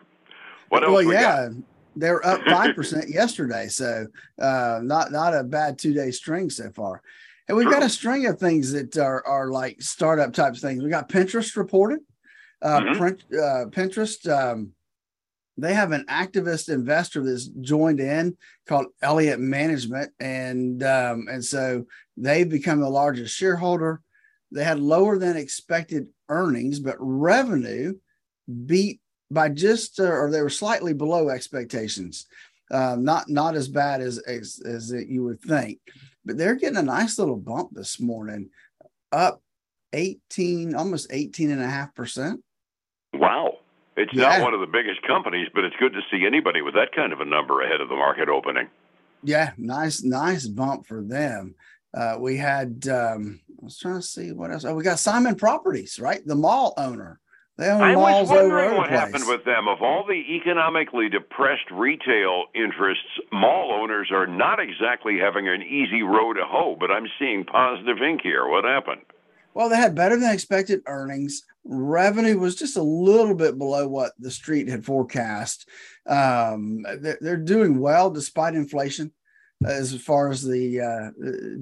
What 0.69 0.82
else? 0.82 0.93
Well, 0.93 1.06
we 1.06 1.14
yeah, 1.14 1.49
got? 1.49 1.56
they're 1.96 2.26
up 2.26 2.43
five 2.49 2.75
percent 2.75 3.08
yesterday, 3.08 3.69
so 3.69 4.06
uh, 4.38 4.81
not 4.82 5.10
not 5.10 5.34
a 5.34 5.43
bad 5.43 5.78
two 5.78 5.94
day 5.94 6.10
string 6.10 6.50
so 6.50 6.70
far. 6.70 7.02
And 7.48 7.56
we've 7.56 7.70
got 7.70 7.82
a 7.82 7.88
string 7.88 8.26
of 8.26 8.38
things 8.38 8.72
that 8.72 8.96
are 8.98 9.26
are 9.26 9.48
like 9.48 9.80
startup 9.80 10.32
types 10.32 10.60
things. 10.60 10.82
We 10.82 10.90
got 10.90 11.08
Pinterest 11.08 11.56
reported. 11.56 12.00
Uh, 12.60 12.80
mm-hmm. 12.80 12.98
print, 12.98 13.22
uh, 13.32 13.66
Pinterest. 13.70 14.28
Um, 14.28 14.72
they 15.56 15.74
have 15.74 15.92
an 15.92 16.04
activist 16.08 16.72
investor 16.72 17.24
that's 17.24 17.46
joined 17.46 18.00
in 18.00 18.36
called 18.66 18.86
Elliott 19.02 19.40
Management, 19.40 20.12
and 20.20 20.82
um, 20.82 21.26
and 21.30 21.44
so 21.44 21.86
they've 22.16 22.48
become 22.48 22.80
the 22.80 22.88
largest 22.88 23.34
shareholder. 23.34 24.00
They 24.52 24.64
had 24.64 24.80
lower 24.80 25.19
than 25.19 25.36
expected 25.36 26.08
earnings, 26.28 26.81
but 26.81 26.96
revenue 26.98 27.94
beat 28.67 29.00
by 29.31 29.50
just, 29.50 30.00
uh, 30.00 30.05
or 30.05 30.31
they 30.31 30.43
were 30.43 30.50
slightly 30.50 30.94
below 30.94 31.28
expectations. 31.28 32.26
Uh, 32.70 32.96
not 32.98 33.28
not 33.28 33.55
as 33.55 33.69
bad 33.69 34.00
as, 34.00 34.19
as 34.19 34.60
as 34.64 34.93
you 34.93 35.24
would 35.24 35.40
think, 35.40 35.78
but 36.29 36.37
they're 36.37 36.55
getting 36.55 36.77
a 36.77 36.82
nice 36.82 37.19
little 37.19 37.39
bump 37.39 37.70
this 37.73 37.99
morning, 37.99 38.51
up 39.11 39.43
18, 39.94 40.75
almost 40.75 41.08
18 41.11 41.51
and 41.51 41.63
a 41.63 41.67
half 41.67 41.94
percent. 41.94 42.44
Wow. 43.15 43.55
It's 43.97 44.13
yeah. 44.13 44.37
not 44.37 44.43
one 44.43 44.55
of 44.55 44.61
the 44.61 44.67
biggest 44.67 45.03
companies, 45.03 45.49
but 45.55 45.65
it's 45.65 45.75
good 45.81 45.94
to 45.94 46.01
see 46.11 46.27
anybody 46.27 46.61
with 46.61 46.75
that 46.75 46.93
kind 46.94 47.15
of 47.15 47.20
a 47.20 47.25
number 47.25 47.63
ahead 47.63 47.81
of 47.81 47.89
the 47.89 47.97
market 47.97 48.29
opening. 48.29 48.69
Yeah, 49.25 49.53
nice, 49.56 50.03
nice 50.05 50.47
bump 50.47 50.87
for 50.87 51.03
them. 51.03 51.55
Uh, 51.94 52.17
we 52.20 52.37
had 52.37 52.87
um, 52.89 53.41
I 53.51 53.65
was 53.65 53.79
trying 53.79 53.97
to 53.97 54.03
see 54.03 54.31
what 54.32 54.53
else. 54.53 54.67
Oh, 54.67 54.75
we 54.75 54.85
got 54.85 54.99
Simon 54.99 55.35
Properties, 55.35 55.99
right? 55.99 56.25
The 56.25 56.37
mall 56.37 56.75
owner. 56.77 57.19
They 57.58 57.69
own 57.69 57.82
I 57.82 57.94
malls 57.94 58.29
was 58.31 58.38
wondering 58.38 58.77
what 58.77 58.88
place. 58.88 59.00
happened 59.00 59.24
with 59.27 59.44
them. 59.44 59.67
Of 59.67 59.82
all 59.82 60.05
the 60.06 60.36
economically 60.36 61.08
depressed 61.08 61.69
retail 61.72 62.44
interests, 62.55 63.05
mall 63.32 63.72
owners 63.72 64.10
are 64.12 64.29
not 64.29 64.60
exactly 64.60 65.19
having 65.19 65.48
an 65.48 65.62
easy 65.62 66.03
road 66.03 66.34
to 66.34 66.44
hoe. 66.44 66.77
But 66.79 66.93
I'm 66.93 67.08
seeing 67.19 67.44
positive 67.44 68.00
ink 68.00 68.20
here. 68.22 68.46
What 68.46 68.65
happened? 68.65 69.03
Well, 69.55 69.69
they 69.69 69.77
had 69.77 69.96
better 69.96 70.17
than 70.17 70.32
expected 70.32 70.82
earnings. 70.86 71.43
Revenue 71.65 72.38
was 72.38 72.55
just 72.55 72.77
a 72.77 72.82
little 72.82 73.34
bit 73.34 73.58
below 73.58 73.88
what 73.88 74.12
the 74.20 74.31
street 74.31 74.69
had 74.69 74.84
forecast. 74.84 75.69
Um, 76.06 76.86
they're, 77.00 77.19
they're 77.20 77.36
doing 77.36 77.81
well 77.81 78.08
despite 78.08 78.55
inflation 78.55 79.10
as 79.67 80.00
far 80.00 80.31
as 80.31 80.44
the 80.44 80.81
uh, 80.81 81.10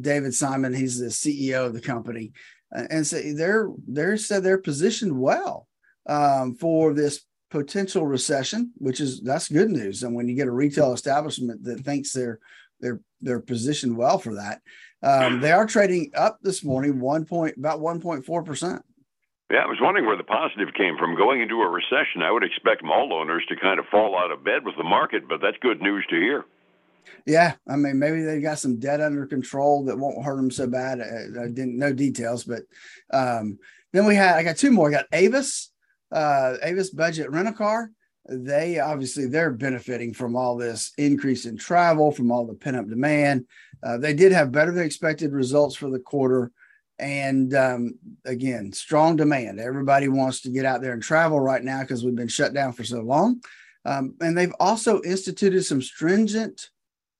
David 0.03 0.35
Simon, 0.35 0.75
he's 0.75 0.99
the 0.99 1.07
CEO 1.07 1.65
of 1.65 1.73
the 1.73 1.81
company, 1.81 2.33
and 2.71 3.07
so 3.07 3.19
they're 3.35 3.71
they're 3.89 4.19
said 4.19 4.43
they're 4.43 4.59
positioned 4.59 5.19
well 5.19 5.67
um, 6.07 6.55
for 6.55 6.93
this 6.93 7.25
potential 7.51 8.07
recession, 8.07 8.73
which 8.79 9.01
is 9.01 9.21
that's 9.21 9.49
good 9.49 9.71
news. 9.71 10.03
And 10.03 10.15
when 10.15 10.29
you 10.29 10.35
get 10.35 10.49
a 10.49 10.53
retail 10.53 10.93
establishment 10.93 11.65
that 11.65 11.81
thinks 11.81 12.13
they're 12.13 12.39
they're 12.81 13.01
they're 13.21 13.41
positioned 13.41 13.97
well 13.97 14.19
for 14.19 14.35
that, 14.35 14.61
um, 15.03 15.41
they 15.41 15.53
are 15.53 15.67
trading 15.67 16.11
up 16.17 16.39
this 16.43 16.65
morning 16.65 17.01
one 17.01 17.25
point 17.25 17.57
about 17.57 17.81
one 17.81 18.01
point 18.01 18.25
four 18.25 18.43
percent. 18.43 18.83
Yeah, 19.51 19.59
I 19.59 19.67
was 19.67 19.79
wondering 19.81 20.07
where 20.07 20.17
the 20.17 20.25
positive 20.25 20.75
came 20.75 20.99
from. 20.99 21.17
Going 21.17 21.41
into 21.41 21.63
a 21.63 21.69
recession, 21.69 22.23
I 22.23 22.33
would 22.33 22.43
expect 22.43 22.83
mall 22.83 23.13
owners 23.13 23.45
to 23.49 23.57
kind 23.57 23.79
of 23.79 23.87
fall 23.87 24.19
out 24.19 24.33
of 24.33 24.43
bed 24.43 24.65
with 24.65 24.77
the 24.77 24.83
market, 24.83 25.29
but 25.29 25.41
that's 25.41 25.57
good 25.61 25.81
news 25.81 26.05
to 26.11 26.17
hear. 26.17 26.45
Yeah, 27.27 27.55
I 27.69 27.77
mean, 27.77 28.01
maybe 28.01 28.23
they 28.23 28.41
got 28.41 28.59
some 28.59 28.81
debt 28.81 29.01
under 29.01 29.25
control 29.25 29.85
that 29.85 29.97
won't 29.97 30.25
hurt 30.25 30.37
them 30.37 30.51
so 30.51 30.67
bad. 30.67 31.01
I, 31.01 31.45
I 31.45 31.47
didn't 31.47 31.79
know 31.79 31.93
details, 31.93 32.43
but 32.43 32.63
um, 33.13 33.61
then 33.93 34.07
we 34.07 34.17
had 34.17 34.37
I 34.37 34.43
got 34.43 34.57
two 34.57 34.73
more. 34.73 34.89
I 34.89 34.93
got 34.93 35.07
Avis, 35.13 35.73
uh, 36.13 36.57
Avis 36.63 36.91
Budget 36.91 37.31
Rent 37.31 37.49
a 37.49 37.53
Car. 37.53 37.91
They 38.29 38.81
obviously 38.81 39.27
they're 39.27 39.53
benefiting 39.53 40.13
from 40.13 40.35
all 40.35 40.57
this 40.57 40.93
increase 40.99 41.47
in 41.47 41.57
travel, 41.57 42.11
from 42.11 42.33
all 42.33 42.45
the 42.45 42.55
pent 42.55 42.77
up 42.77 42.89
demand. 42.89 43.47
Uh, 43.83 43.99
they 43.99 44.15
did 44.15 44.33
have 44.33 44.51
better 44.51 44.73
than 44.73 44.85
expected 44.85 45.33
results 45.33 45.77
for 45.77 45.91
the 45.91 46.01
quarter, 46.01 46.51
and 46.99 47.55
um, 47.55 47.95
again, 48.25 48.73
strong 48.73 49.17
demand. 49.17 49.61
Everybody 49.61 50.09
wants 50.09 50.41
to 50.41 50.51
get 50.51 50.65
out 50.65 50.83
there 50.83 50.93
and 50.93 51.03
travel 51.03 51.39
right 51.39 51.63
now 51.63 51.83
because 51.83 52.05
we've 52.05 52.17
been 52.17 52.27
shut 52.27 52.53
down 52.53 52.73
for 52.73 52.85
so 52.85 53.01
long. 53.01 53.41
Um, 53.85 54.15
and 54.21 54.37
they've 54.37 54.55
also 54.59 55.01
instituted 55.03 55.63
some 55.65 55.81
stringent 55.81 56.71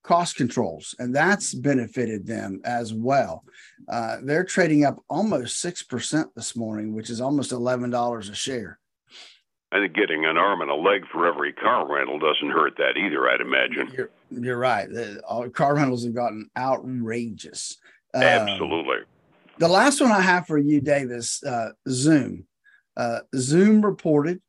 cost 0.07 0.37
controls, 0.37 0.95
and 0.99 1.13
that's 1.13 1.53
benefited 1.53 2.25
them 2.25 2.61
as 2.63 2.93
well. 2.93 3.43
Uh, 3.89 4.17
they're 4.23 4.45
trading 4.45 4.85
up 4.85 5.03
almost 5.09 5.63
6% 5.63 6.25
this 6.33 6.55
morning, 6.55 6.95
which 6.95 7.09
is 7.09 7.19
almost 7.19 7.51
$11 7.51 8.31
a 8.31 8.35
share. 8.35 8.79
I 9.69 9.79
think 9.81 9.93
getting 9.93 10.23
an 10.23 10.37
arm 10.37 10.61
and 10.61 10.71
a 10.71 10.75
leg 10.75 11.01
for 11.11 11.27
every 11.27 11.51
car 11.51 11.85
rental 11.93 12.19
doesn't 12.19 12.51
hurt 12.51 12.77
that 12.77 12.95
either, 12.95 13.27
I'd 13.27 13.41
imagine. 13.41 13.91
You're, 13.93 14.09
you're 14.31 14.57
right. 14.57 14.89
The, 14.89 15.21
car 15.53 15.75
rentals 15.75 16.05
have 16.05 16.15
gotten 16.15 16.49
outrageous. 16.57 17.75
Um, 18.13 18.23
Absolutely. 18.23 18.99
The 19.57 19.67
last 19.67 19.99
one 19.99 20.11
I 20.11 20.21
have 20.21 20.47
for 20.47 20.57
you, 20.57 20.79
Davis, 20.79 21.43
uh, 21.43 21.71
Zoom. 21.89 22.45
Uh, 22.95 23.19
Zoom 23.35 23.83
reported 23.83 24.41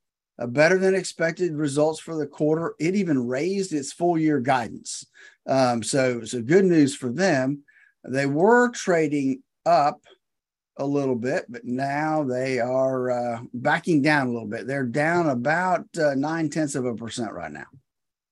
better 0.47 0.78
than 0.78 0.95
expected 0.95 1.54
results 1.54 2.00
for 2.00 2.16
the 2.16 2.26
quarter. 2.26 2.75
It 2.78 2.95
even 2.95 3.26
raised 3.26 3.73
its 3.73 3.92
full 3.92 4.18
year 4.18 4.40
guidance. 4.40 5.04
Um, 5.47 5.83
so, 5.83 6.25
so 6.25 6.42
good 6.42 6.64
news 6.64 6.95
for 6.95 7.11
them. 7.11 7.64
They 8.04 8.26
were 8.26 8.71
trading 8.71 9.42
up 9.66 10.02
a 10.76 10.87
little 10.87 11.16
bit, 11.16 11.47
but 11.49 11.64
now 11.64 12.23
they 12.23 12.61
are 12.61 13.11
uh, 13.11 13.40
backing 13.52 14.00
down 14.00 14.28
a 14.28 14.30
little 14.30 14.49
bit. 14.49 14.66
They're 14.66 14.85
down 14.85 15.28
about 15.28 15.87
uh, 16.00 16.14
nine 16.14 16.49
tenths 16.49 16.76
of 16.76 16.85
a 16.85 16.95
percent 16.95 17.33
right 17.33 17.50
now. 17.50 17.66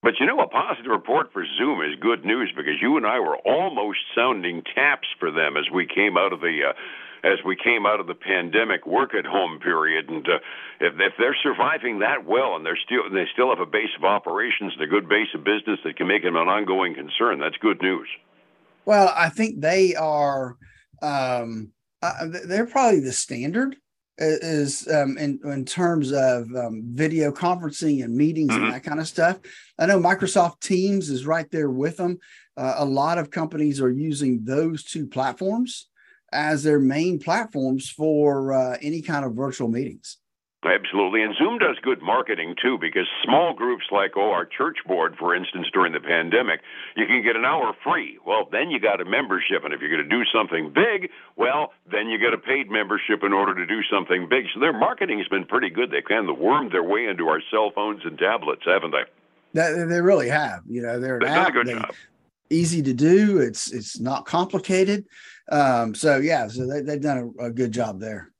But 0.02 0.14
you 0.20 0.26
know, 0.26 0.38
a 0.38 0.46
positive 0.46 0.92
report 0.92 1.32
for 1.32 1.44
Zoom 1.58 1.80
is 1.80 1.98
good 2.00 2.24
news 2.24 2.52
because 2.56 2.74
you 2.80 2.96
and 2.96 3.04
I 3.04 3.18
were 3.18 3.38
almost 3.38 3.98
sounding 4.14 4.62
taps 4.74 5.08
for 5.18 5.32
them 5.32 5.56
as 5.56 5.64
we 5.74 5.84
came 5.84 6.16
out 6.16 6.32
of 6.32 6.40
the 6.40 6.60
uh, 6.68 6.72
as 7.24 7.38
we 7.44 7.56
came 7.56 7.86
out 7.86 8.00
of 8.00 8.06
the 8.06 8.14
pandemic 8.14 8.86
work 8.86 9.14
at 9.14 9.26
home 9.26 9.58
period. 9.60 10.08
And 10.08 10.26
uh, 10.26 10.38
if, 10.80 10.94
if 10.98 11.12
they're 11.18 11.36
surviving 11.42 12.00
that 12.00 12.24
well 12.24 12.56
and 12.56 12.64
they're 12.64 12.78
still 12.84 13.08
they 13.12 13.26
still 13.32 13.50
have 13.50 13.60
a 13.60 13.70
base 13.70 13.94
of 13.96 14.04
operations 14.04 14.72
and 14.74 14.82
a 14.82 14.86
good 14.86 15.08
base 15.08 15.28
of 15.34 15.44
business 15.44 15.78
that 15.84 15.96
can 15.96 16.08
make 16.08 16.22
them 16.22 16.36
an 16.36 16.48
ongoing 16.48 16.94
concern, 16.94 17.38
that's 17.40 17.56
good 17.58 17.80
news. 17.82 18.08
Well, 18.84 19.12
I 19.14 19.28
think 19.28 19.60
they 19.60 19.94
are. 19.94 20.56
Um, 21.02 21.72
uh, 22.02 22.26
they're 22.46 22.66
probably 22.66 23.00
the 23.00 23.12
standard 23.12 23.76
is 24.18 24.88
um, 24.88 25.18
in 25.18 25.40
in 25.44 25.64
terms 25.64 26.12
of 26.12 26.48
um, 26.56 26.82
video 26.86 27.30
conferencing 27.30 28.02
and 28.02 28.16
meetings 28.16 28.52
mm-hmm. 28.52 28.64
and 28.64 28.72
that 28.72 28.84
kind 28.84 29.00
of 29.00 29.08
stuff. 29.08 29.38
I 29.78 29.86
know 29.86 29.98
Microsoft 29.98 30.60
Teams 30.60 31.10
is 31.10 31.26
right 31.26 31.50
there 31.50 31.70
with 31.70 31.98
them. 31.98 32.18
Uh, 32.56 32.76
a 32.78 32.84
lot 32.84 33.18
of 33.18 33.30
companies 33.30 33.80
are 33.80 33.90
using 33.90 34.44
those 34.44 34.82
two 34.84 35.06
platforms 35.06 35.88
as 36.32 36.62
their 36.62 36.80
main 36.80 37.18
platforms 37.18 37.88
for 37.88 38.52
uh, 38.52 38.76
any 38.82 39.02
kind 39.02 39.24
of 39.24 39.34
virtual 39.34 39.68
meetings. 39.68 40.18
Absolutely. 40.64 41.22
And 41.22 41.32
Zoom 41.38 41.58
does 41.58 41.76
good 41.82 42.02
marketing 42.02 42.56
too, 42.60 42.76
because 42.80 43.06
small 43.22 43.54
groups 43.54 43.84
like, 43.92 44.12
oh, 44.16 44.32
our 44.32 44.44
church 44.44 44.78
board, 44.84 45.14
for 45.16 45.34
instance, 45.34 45.68
during 45.72 45.92
the 45.92 46.00
pandemic, 46.00 46.60
you 46.96 47.06
can 47.06 47.22
get 47.22 47.36
an 47.36 47.44
hour 47.44 47.72
free. 47.84 48.18
Well, 48.26 48.48
then 48.50 48.70
you 48.70 48.80
got 48.80 49.00
a 49.00 49.04
membership. 49.04 49.62
And 49.64 49.72
if 49.72 49.80
you're 49.80 49.90
going 49.90 50.02
to 50.02 50.08
do 50.08 50.24
something 50.34 50.72
big, 50.74 51.10
well, 51.36 51.72
then 51.90 52.08
you 52.08 52.18
get 52.18 52.34
a 52.34 52.38
paid 52.38 52.68
membership 52.68 53.22
in 53.22 53.32
order 53.32 53.54
to 53.54 53.66
do 53.66 53.80
something 53.92 54.28
big. 54.28 54.46
So 54.54 54.60
their 54.60 54.72
marketing 54.72 55.18
has 55.18 55.28
been 55.28 55.44
pretty 55.44 55.70
good. 55.70 55.92
They've 55.92 56.02
kind 56.02 56.28
of 56.28 56.38
wormed 56.38 56.72
their 56.72 56.82
way 56.82 57.06
into 57.06 57.28
our 57.28 57.40
cell 57.50 57.70
phones 57.72 58.00
and 58.04 58.18
tablets, 58.18 58.62
haven't 58.64 58.90
they? 58.90 59.04
That, 59.54 59.88
they 59.88 60.00
really 60.00 60.30
have. 60.30 60.62
You 60.66 60.82
know, 60.82 60.98
they're 60.98 61.18
an 61.18 61.24
app. 61.24 61.54
They, 61.64 61.80
easy 62.50 62.82
to 62.82 62.94
do. 62.94 63.38
It's 63.38 63.72
it's 63.72 64.00
not 64.00 64.26
complicated. 64.26 65.04
Um, 65.50 65.94
so 65.94 66.18
yeah, 66.18 66.48
so 66.48 66.66
they, 66.66 66.80
they've 66.80 67.00
done 67.00 67.34
a, 67.38 67.44
a 67.46 67.50
good 67.50 67.72
job 67.72 68.00
there. 68.00 68.32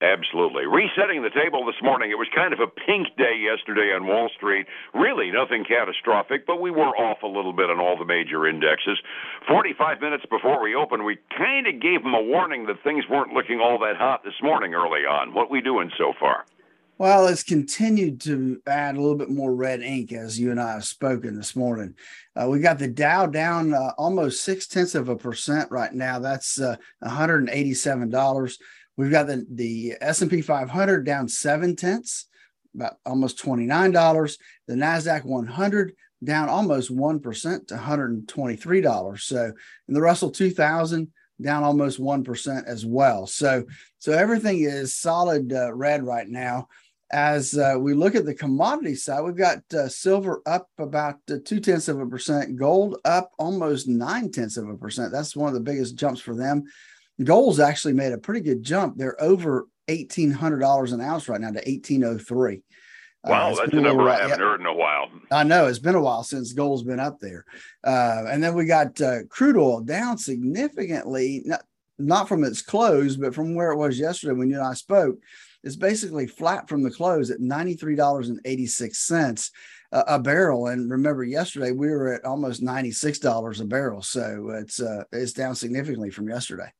Absolutely. 0.00 0.62
Resetting 0.64 1.22
the 1.22 1.34
table 1.34 1.66
this 1.66 1.82
morning. 1.82 2.12
It 2.12 2.18
was 2.22 2.28
kind 2.32 2.52
of 2.52 2.60
a 2.60 2.68
pink 2.68 3.08
day 3.18 3.34
yesterday 3.34 3.90
on 3.90 4.06
Wall 4.06 4.30
Street. 4.36 4.66
Really 4.94 5.32
nothing 5.32 5.64
catastrophic, 5.64 6.46
but 6.46 6.60
we 6.60 6.70
were 6.70 6.94
off 6.94 7.24
a 7.24 7.26
little 7.26 7.52
bit 7.52 7.68
on 7.68 7.80
all 7.80 7.98
the 7.98 8.04
major 8.04 8.46
indexes. 8.46 9.02
45 9.48 10.00
minutes 10.00 10.24
before 10.30 10.62
we 10.62 10.76
opened, 10.76 11.04
we 11.04 11.18
kind 11.36 11.66
of 11.66 11.82
gave 11.82 12.04
them 12.04 12.14
a 12.14 12.22
warning 12.22 12.66
that 12.66 12.80
things 12.84 13.08
weren't 13.10 13.32
looking 13.32 13.58
all 13.58 13.76
that 13.80 13.96
hot 13.96 14.22
this 14.22 14.38
morning 14.40 14.72
early 14.72 15.02
on. 15.02 15.34
What 15.34 15.50
we 15.50 15.60
doing 15.60 15.90
so 15.98 16.12
far? 16.20 16.46
Well, 16.98 17.28
it's 17.28 17.44
continued 17.44 18.20
to 18.22 18.60
add 18.66 18.96
a 18.96 19.00
little 19.00 19.16
bit 19.16 19.30
more 19.30 19.54
red 19.54 19.82
ink 19.82 20.12
as 20.12 20.36
you 20.36 20.50
and 20.50 20.60
I 20.60 20.72
have 20.72 20.84
spoken 20.84 21.36
this 21.36 21.54
morning. 21.54 21.94
Uh, 22.34 22.48
we 22.48 22.58
got 22.58 22.80
the 22.80 22.88
Dow 22.88 23.26
down 23.26 23.72
uh, 23.72 23.92
almost 23.96 24.42
six 24.42 24.66
tenths 24.66 24.96
of 24.96 25.08
a 25.08 25.14
percent 25.14 25.70
right 25.70 25.94
now. 25.94 26.18
That's 26.18 26.60
uh, 26.60 26.74
$187. 27.04 28.58
We've 28.96 29.12
got 29.12 29.28
the, 29.28 29.46
the 29.48 29.94
S&P 30.00 30.42
500 30.42 31.06
down 31.06 31.28
seven 31.28 31.76
tenths, 31.76 32.26
about 32.74 32.96
almost 33.06 33.40
$29. 33.44 34.36
The 34.66 34.74
NASDAQ 34.74 35.24
100 35.24 35.92
down 36.24 36.48
almost 36.48 36.92
1% 36.92 37.66
to 37.68 37.74
$123. 37.76 39.20
So, 39.20 39.52
the 39.86 40.00
Russell 40.00 40.32
2000 40.32 41.12
down 41.40 41.62
almost 41.62 42.00
1% 42.00 42.66
as 42.66 42.84
well. 42.84 43.28
So, 43.28 43.66
so 44.00 44.10
everything 44.10 44.62
is 44.62 44.96
solid 44.96 45.52
uh, 45.52 45.72
red 45.72 46.02
right 46.02 46.28
now 46.28 46.66
as 47.10 47.56
uh, 47.56 47.76
we 47.78 47.94
look 47.94 48.14
at 48.14 48.26
the 48.26 48.34
commodity 48.34 48.94
side, 48.94 49.22
we've 49.22 49.36
got 49.36 49.62
uh, 49.72 49.88
silver 49.88 50.42
up 50.46 50.68
about 50.78 51.16
uh, 51.30 51.36
two 51.44 51.60
tenths 51.60 51.88
of 51.88 52.00
a 52.00 52.06
percent, 52.06 52.56
gold 52.56 52.98
up 53.04 53.30
almost 53.38 53.88
nine 53.88 54.30
tenths 54.30 54.56
of 54.56 54.68
a 54.68 54.76
percent. 54.76 55.12
That's 55.12 55.34
one 55.34 55.48
of 55.48 55.54
the 55.54 55.60
biggest 55.60 55.96
jumps 55.96 56.20
for 56.20 56.34
them. 56.34 56.64
Gold's 57.22 57.60
actually 57.60 57.94
made 57.94 58.12
a 58.12 58.18
pretty 58.18 58.40
good 58.40 58.62
jump. 58.62 58.96
They're 58.96 59.20
over 59.22 59.66
eighteen 59.88 60.30
hundred 60.30 60.58
dollars 60.58 60.92
an 60.92 61.00
ounce 61.00 61.28
right 61.28 61.40
now 61.40 61.50
to 61.50 61.68
eighteen 61.68 62.04
oh 62.04 62.18
three. 62.18 62.62
Uh, 63.24 63.30
wow, 63.30 63.54
that's 63.54 63.72
a 63.72 63.80
number 63.80 64.08
I 64.08 64.20
haven't 64.20 64.38
heard 64.38 64.60
in 64.60 64.66
a 64.66 64.72
while. 64.72 65.08
I 65.32 65.42
know 65.42 65.66
it's 65.66 65.80
been 65.80 65.96
a 65.96 66.00
while 66.00 66.22
since 66.22 66.52
gold's 66.52 66.84
been 66.84 67.00
up 67.00 67.18
there. 67.18 67.44
Uh, 67.82 68.24
and 68.28 68.42
then 68.42 68.54
we 68.54 68.64
got 68.64 69.00
uh, 69.00 69.24
crude 69.28 69.56
oil 69.56 69.80
down 69.80 70.18
significantly, 70.18 71.42
not, 71.44 71.62
not 71.98 72.28
from 72.28 72.44
its 72.44 72.62
close, 72.62 73.16
but 73.16 73.34
from 73.34 73.56
where 73.56 73.72
it 73.72 73.76
was 73.76 73.98
yesterday 73.98 74.34
when 74.34 74.50
you 74.50 74.56
and 74.56 74.66
I 74.66 74.74
spoke 74.74 75.16
is 75.64 75.76
basically 75.76 76.26
flat 76.26 76.68
from 76.68 76.82
the 76.82 76.90
close 76.90 77.30
at 77.30 77.40
$93.86 77.40 79.50
a, 79.92 80.00
a 80.00 80.18
barrel. 80.18 80.66
And 80.68 80.90
remember, 80.90 81.24
yesterday 81.24 81.72
we 81.72 81.88
were 81.88 82.14
at 82.14 82.24
almost 82.24 82.62
$96 82.62 83.60
a 83.60 83.64
barrel. 83.64 84.02
So 84.02 84.50
it's, 84.54 84.80
uh, 84.80 85.04
it's 85.12 85.32
down 85.32 85.54
significantly 85.54 86.10
from 86.10 86.28
yesterday. 86.28 86.70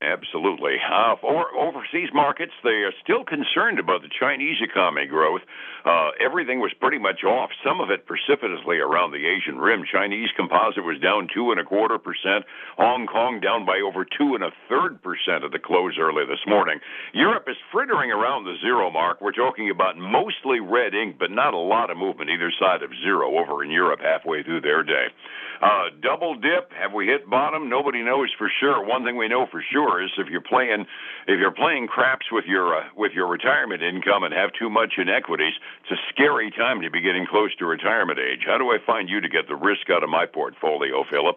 Absolutely. 0.00 0.80
Uh, 0.80 1.16
for 1.20 1.52
overseas 1.52 2.08
markets, 2.14 2.56
they 2.64 2.88
are 2.88 2.92
still 3.04 3.22
concerned 3.22 3.78
about 3.78 4.00
the 4.00 4.08
Chinese 4.08 4.56
economy 4.64 5.04
growth. 5.06 5.42
Uh, 5.84 6.16
everything 6.16 6.58
was 6.58 6.72
pretty 6.80 6.96
much 6.96 7.20
off, 7.22 7.50
some 7.62 7.80
of 7.84 7.90
it 7.90 8.08
precipitously 8.08 8.78
around 8.80 9.12
the 9.12 9.28
Asian 9.28 9.60
rim. 9.60 9.84
Chinese 9.84 10.30
composite 10.36 10.84
was 10.84 10.96
down 11.04 11.28
two 11.28 11.50
and 11.52 11.60
a 11.60 11.64
quarter 11.64 11.98
percent. 11.98 12.48
Hong 12.78 13.06
Kong 13.06 13.40
down 13.40 13.66
by 13.66 13.84
over 13.84 14.06
two 14.08 14.34
and 14.34 14.42
a 14.42 14.56
third 14.70 15.02
percent 15.04 15.44
at 15.44 15.52
the 15.52 15.60
close 15.60 16.00
early 16.00 16.24
this 16.24 16.40
morning. 16.48 16.80
Europe 17.12 17.44
is 17.46 17.56
frittering 17.70 18.10
around 18.10 18.44
the 18.44 18.56
zero 18.64 18.90
mark. 18.90 19.20
We're 19.20 19.36
talking 19.36 19.68
about 19.68 19.98
mostly 19.98 20.60
red 20.60 20.94
ink, 20.94 21.16
but 21.18 21.30
not 21.30 21.52
a 21.52 21.60
lot 21.60 21.90
of 21.90 21.98
movement 22.00 22.30
either 22.30 22.52
side 22.56 22.82
of 22.82 22.88
zero 23.04 23.36
over 23.36 23.62
in 23.62 23.70
Europe 23.70 24.00
halfway 24.00 24.42
through 24.42 24.62
their 24.62 24.82
day. 24.82 25.12
Uh, 25.60 25.92
double 26.00 26.36
dip. 26.36 26.72
Have 26.72 26.94
we 26.94 27.04
hit 27.04 27.28
bottom? 27.28 27.68
Nobody 27.68 28.02
knows 28.02 28.32
for 28.38 28.50
sure. 28.60 28.80
One 28.80 29.04
thing 29.04 29.18
we 29.18 29.28
know 29.28 29.44
for 29.50 29.62
sure 29.70 29.89
is 29.98 30.10
if 30.18 30.28
you're 30.28 30.40
playing 30.40 30.86
if 31.26 31.38
you're 31.40 31.50
playing 31.50 31.86
craps 31.86 32.26
with 32.30 32.44
your 32.46 32.76
uh, 32.76 32.84
with 32.96 33.12
your 33.12 33.26
retirement 33.26 33.82
income 33.82 34.22
and 34.22 34.34
have 34.34 34.50
too 34.58 34.70
much 34.70 34.94
in 34.98 35.08
equities, 35.08 35.54
it's 35.82 35.98
a 35.98 36.02
scary 36.10 36.50
time 36.50 36.80
to 36.82 36.90
be 36.90 37.00
getting 37.00 37.26
close 37.26 37.54
to 37.56 37.66
retirement 37.66 38.18
age. 38.18 38.40
How 38.46 38.58
do 38.58 38.70
I 38.70 38.78
find 38.86 39.08
you 39.08 39.20
to 39.20 39.28
get 39.28 39.48
the 39.48 39.56
risk 39.56 39.90
out 39.90 40.02
of 40.02 40.10
my 40.10 40.26
portfolio, 40.26 41.04
Phillip? 41.10 41.36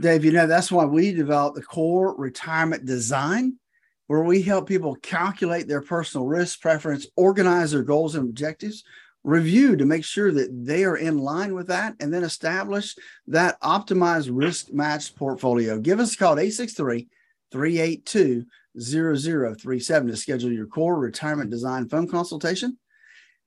Dave, 0.00 0.24
you 0.24 0.32
know 0.32 0.46
that's 0.46 0.72
why 0.72 0.84
we 0.84 1.12
developed 1.12 1.56
the 1.56 1.62
core 1.62 2.14
retirement 2.16 2.86
design 2.86 3.58
where 4.06 4.22
we 4.22 4.42
help 4.42 4.68
people 4.68 4.94
calculate 4.96 5.68
their 5.68 5.80
personal 5.80 6.26
risk 6.26 6.60
preference, 6.60 7.06
organize 7.16 7.72
their 7.72 7.82
goals 7.82 8.14
and 8.14 8.28
objectives 8.28 8.84
review 9.24 9.76
to 9.76 9.84
make 9.84 10.04
sure 10.04 10.32
that 10.32 10.50
they 10.66 10.84
are 10.84 10.96
in 10.96 11.18
line 11.18 11.54
with 11.54 11.68
that 11.68 11.94
and 12.00 12.12
then 12.12 12.24
establish 12.24 12.96
that 13.26 13.60
optimized 13.60 14.28
risk 14.32 14.72
matched 14.72 15.16
portfolio. 15.16 15.78
Give 15.78 16.00
us 16.00 16.14
a 16.14 16.16
call 16.16 16.32
at 16.32 16.38
863 16.38 17.08
382 17.52 18.44
0037 18.80 20.08
to 20.08 20.16
schedule 20.16 20.50
your 20.50 20.66
core 20.66 20.98
retirement 20.98 21.50
design 21.50 21.88
phone 21.88 22.08
consultation. 22.08 22.78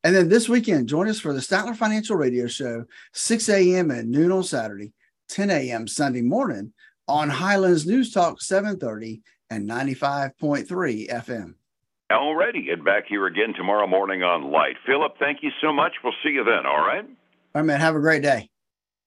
And 0.03 0.15
then 0.15 0.29
this 0.29 0.47
weekend, 0.47 0.87
join 0.87 1.09
us 1.09 1.19
for 1.19 1.33
the 1.33 1.39
Statler 1.39 1.75
Financial 1.75 2.15
Radio 2.15 2.45
Show, 2.45 2.85
6 3.13 3.49
a.m. 3.49 3.89
and 3.89 4.11
noon 4.11 4.31
on 4.31 4.43
Saturday. 4.43 4.93
10 5.29 5.49
a.m. 5.49 5.87
Sunday 5.87 6.21
morning 6.21 6.73
on 7.07 7.29
Highlands 7.29 7.85
News 7.85 8.11
Talk 8.13 8.41
730 8.41 9.21
and 9.49 9.67
95.3 9.67 11.09
FM. 11.09 11.55
Alrighty, 12.11 12.71
and 12.71 12.85
back 12.85 13.05
here 13.07 13.25
again 13.25 13.53
tomorrow 13.55 13.87
morning 13.87 14.21
on 14.21 14.51
Light. 14.51 14.75
Phillip, 14.85 15.13
thank 15.17 15.41
you 15.41 15.49
so 15.59 15.73
much. 15.73 15.93
We'll 16.03 16.13
see 16.23 16.29
you 16.29 16.43
then, 16.43 16.65
all 16.67 16.85
right? 16.85 17.03
All 17.03 17.61
right, 17.61 17.65
man. 17.65 17.79
Have 17.79 17.95
a 17.95 17.99
great 17.99 18.21
day. 18.21 18.49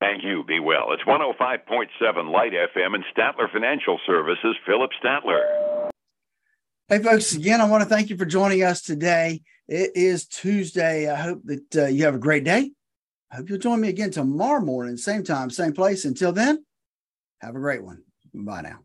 Thank 0.01 0.23
you. 0.23 0.45
Be 0.45 0.61
well. 0.61 0.93
It's 0.93 1.03
105.7 1.03 2.33
Light 2.33 2.53
FM 2.53 2.95
and 2.95 3.05
Statler 3.17 3.51
Financial 3.53 3.99
Services, 4.07 4.57
Phillip 4.65 4.91
Statler. 5.03 5.91
Hey, 6.89 7.03
folks, 7.03 7.35
again, 7.35 7.61
I 7.61 7.65
want 7.65 7.83
to 7.83 7.89
thank 7.89 8.09
you 8.09 8.17
for 8.17 8.25
joining 8.25 8.63
us 8.63 8.81
today. 8.81 9.43
It 9.67 9.91
is 9.95 10.27
Tuesday. 10.27 11.11
I 11.11 11.17
hope 11.17 11.43
that 11.45 11.77
uh, 11.77 11.87
you 11.87 12.05
have 12.05 12.15
a 12.15 12.19
great 12.19 12.45
day. 12.45 12.71
I 13.31 13.37
hope 13.37 13.51
you'll 13.51 13.59
join 13.59 13.81
me 13.81 13.89
again 13.89 14.11
tomorrow 14.11 14.65
morning, 14.65 14.97
same 14.97 15.23
time, 15.23 15.51
same 15.51 15.75
place. 15.75 16.07
Until 16.07 16.33
then, 16.33 16.65
have 17.41 17.55
a 17.55 17.59
great 17.59 17.85
one. 17.85 18.05
Bye 18.33 18.63
now. 18.63 18.79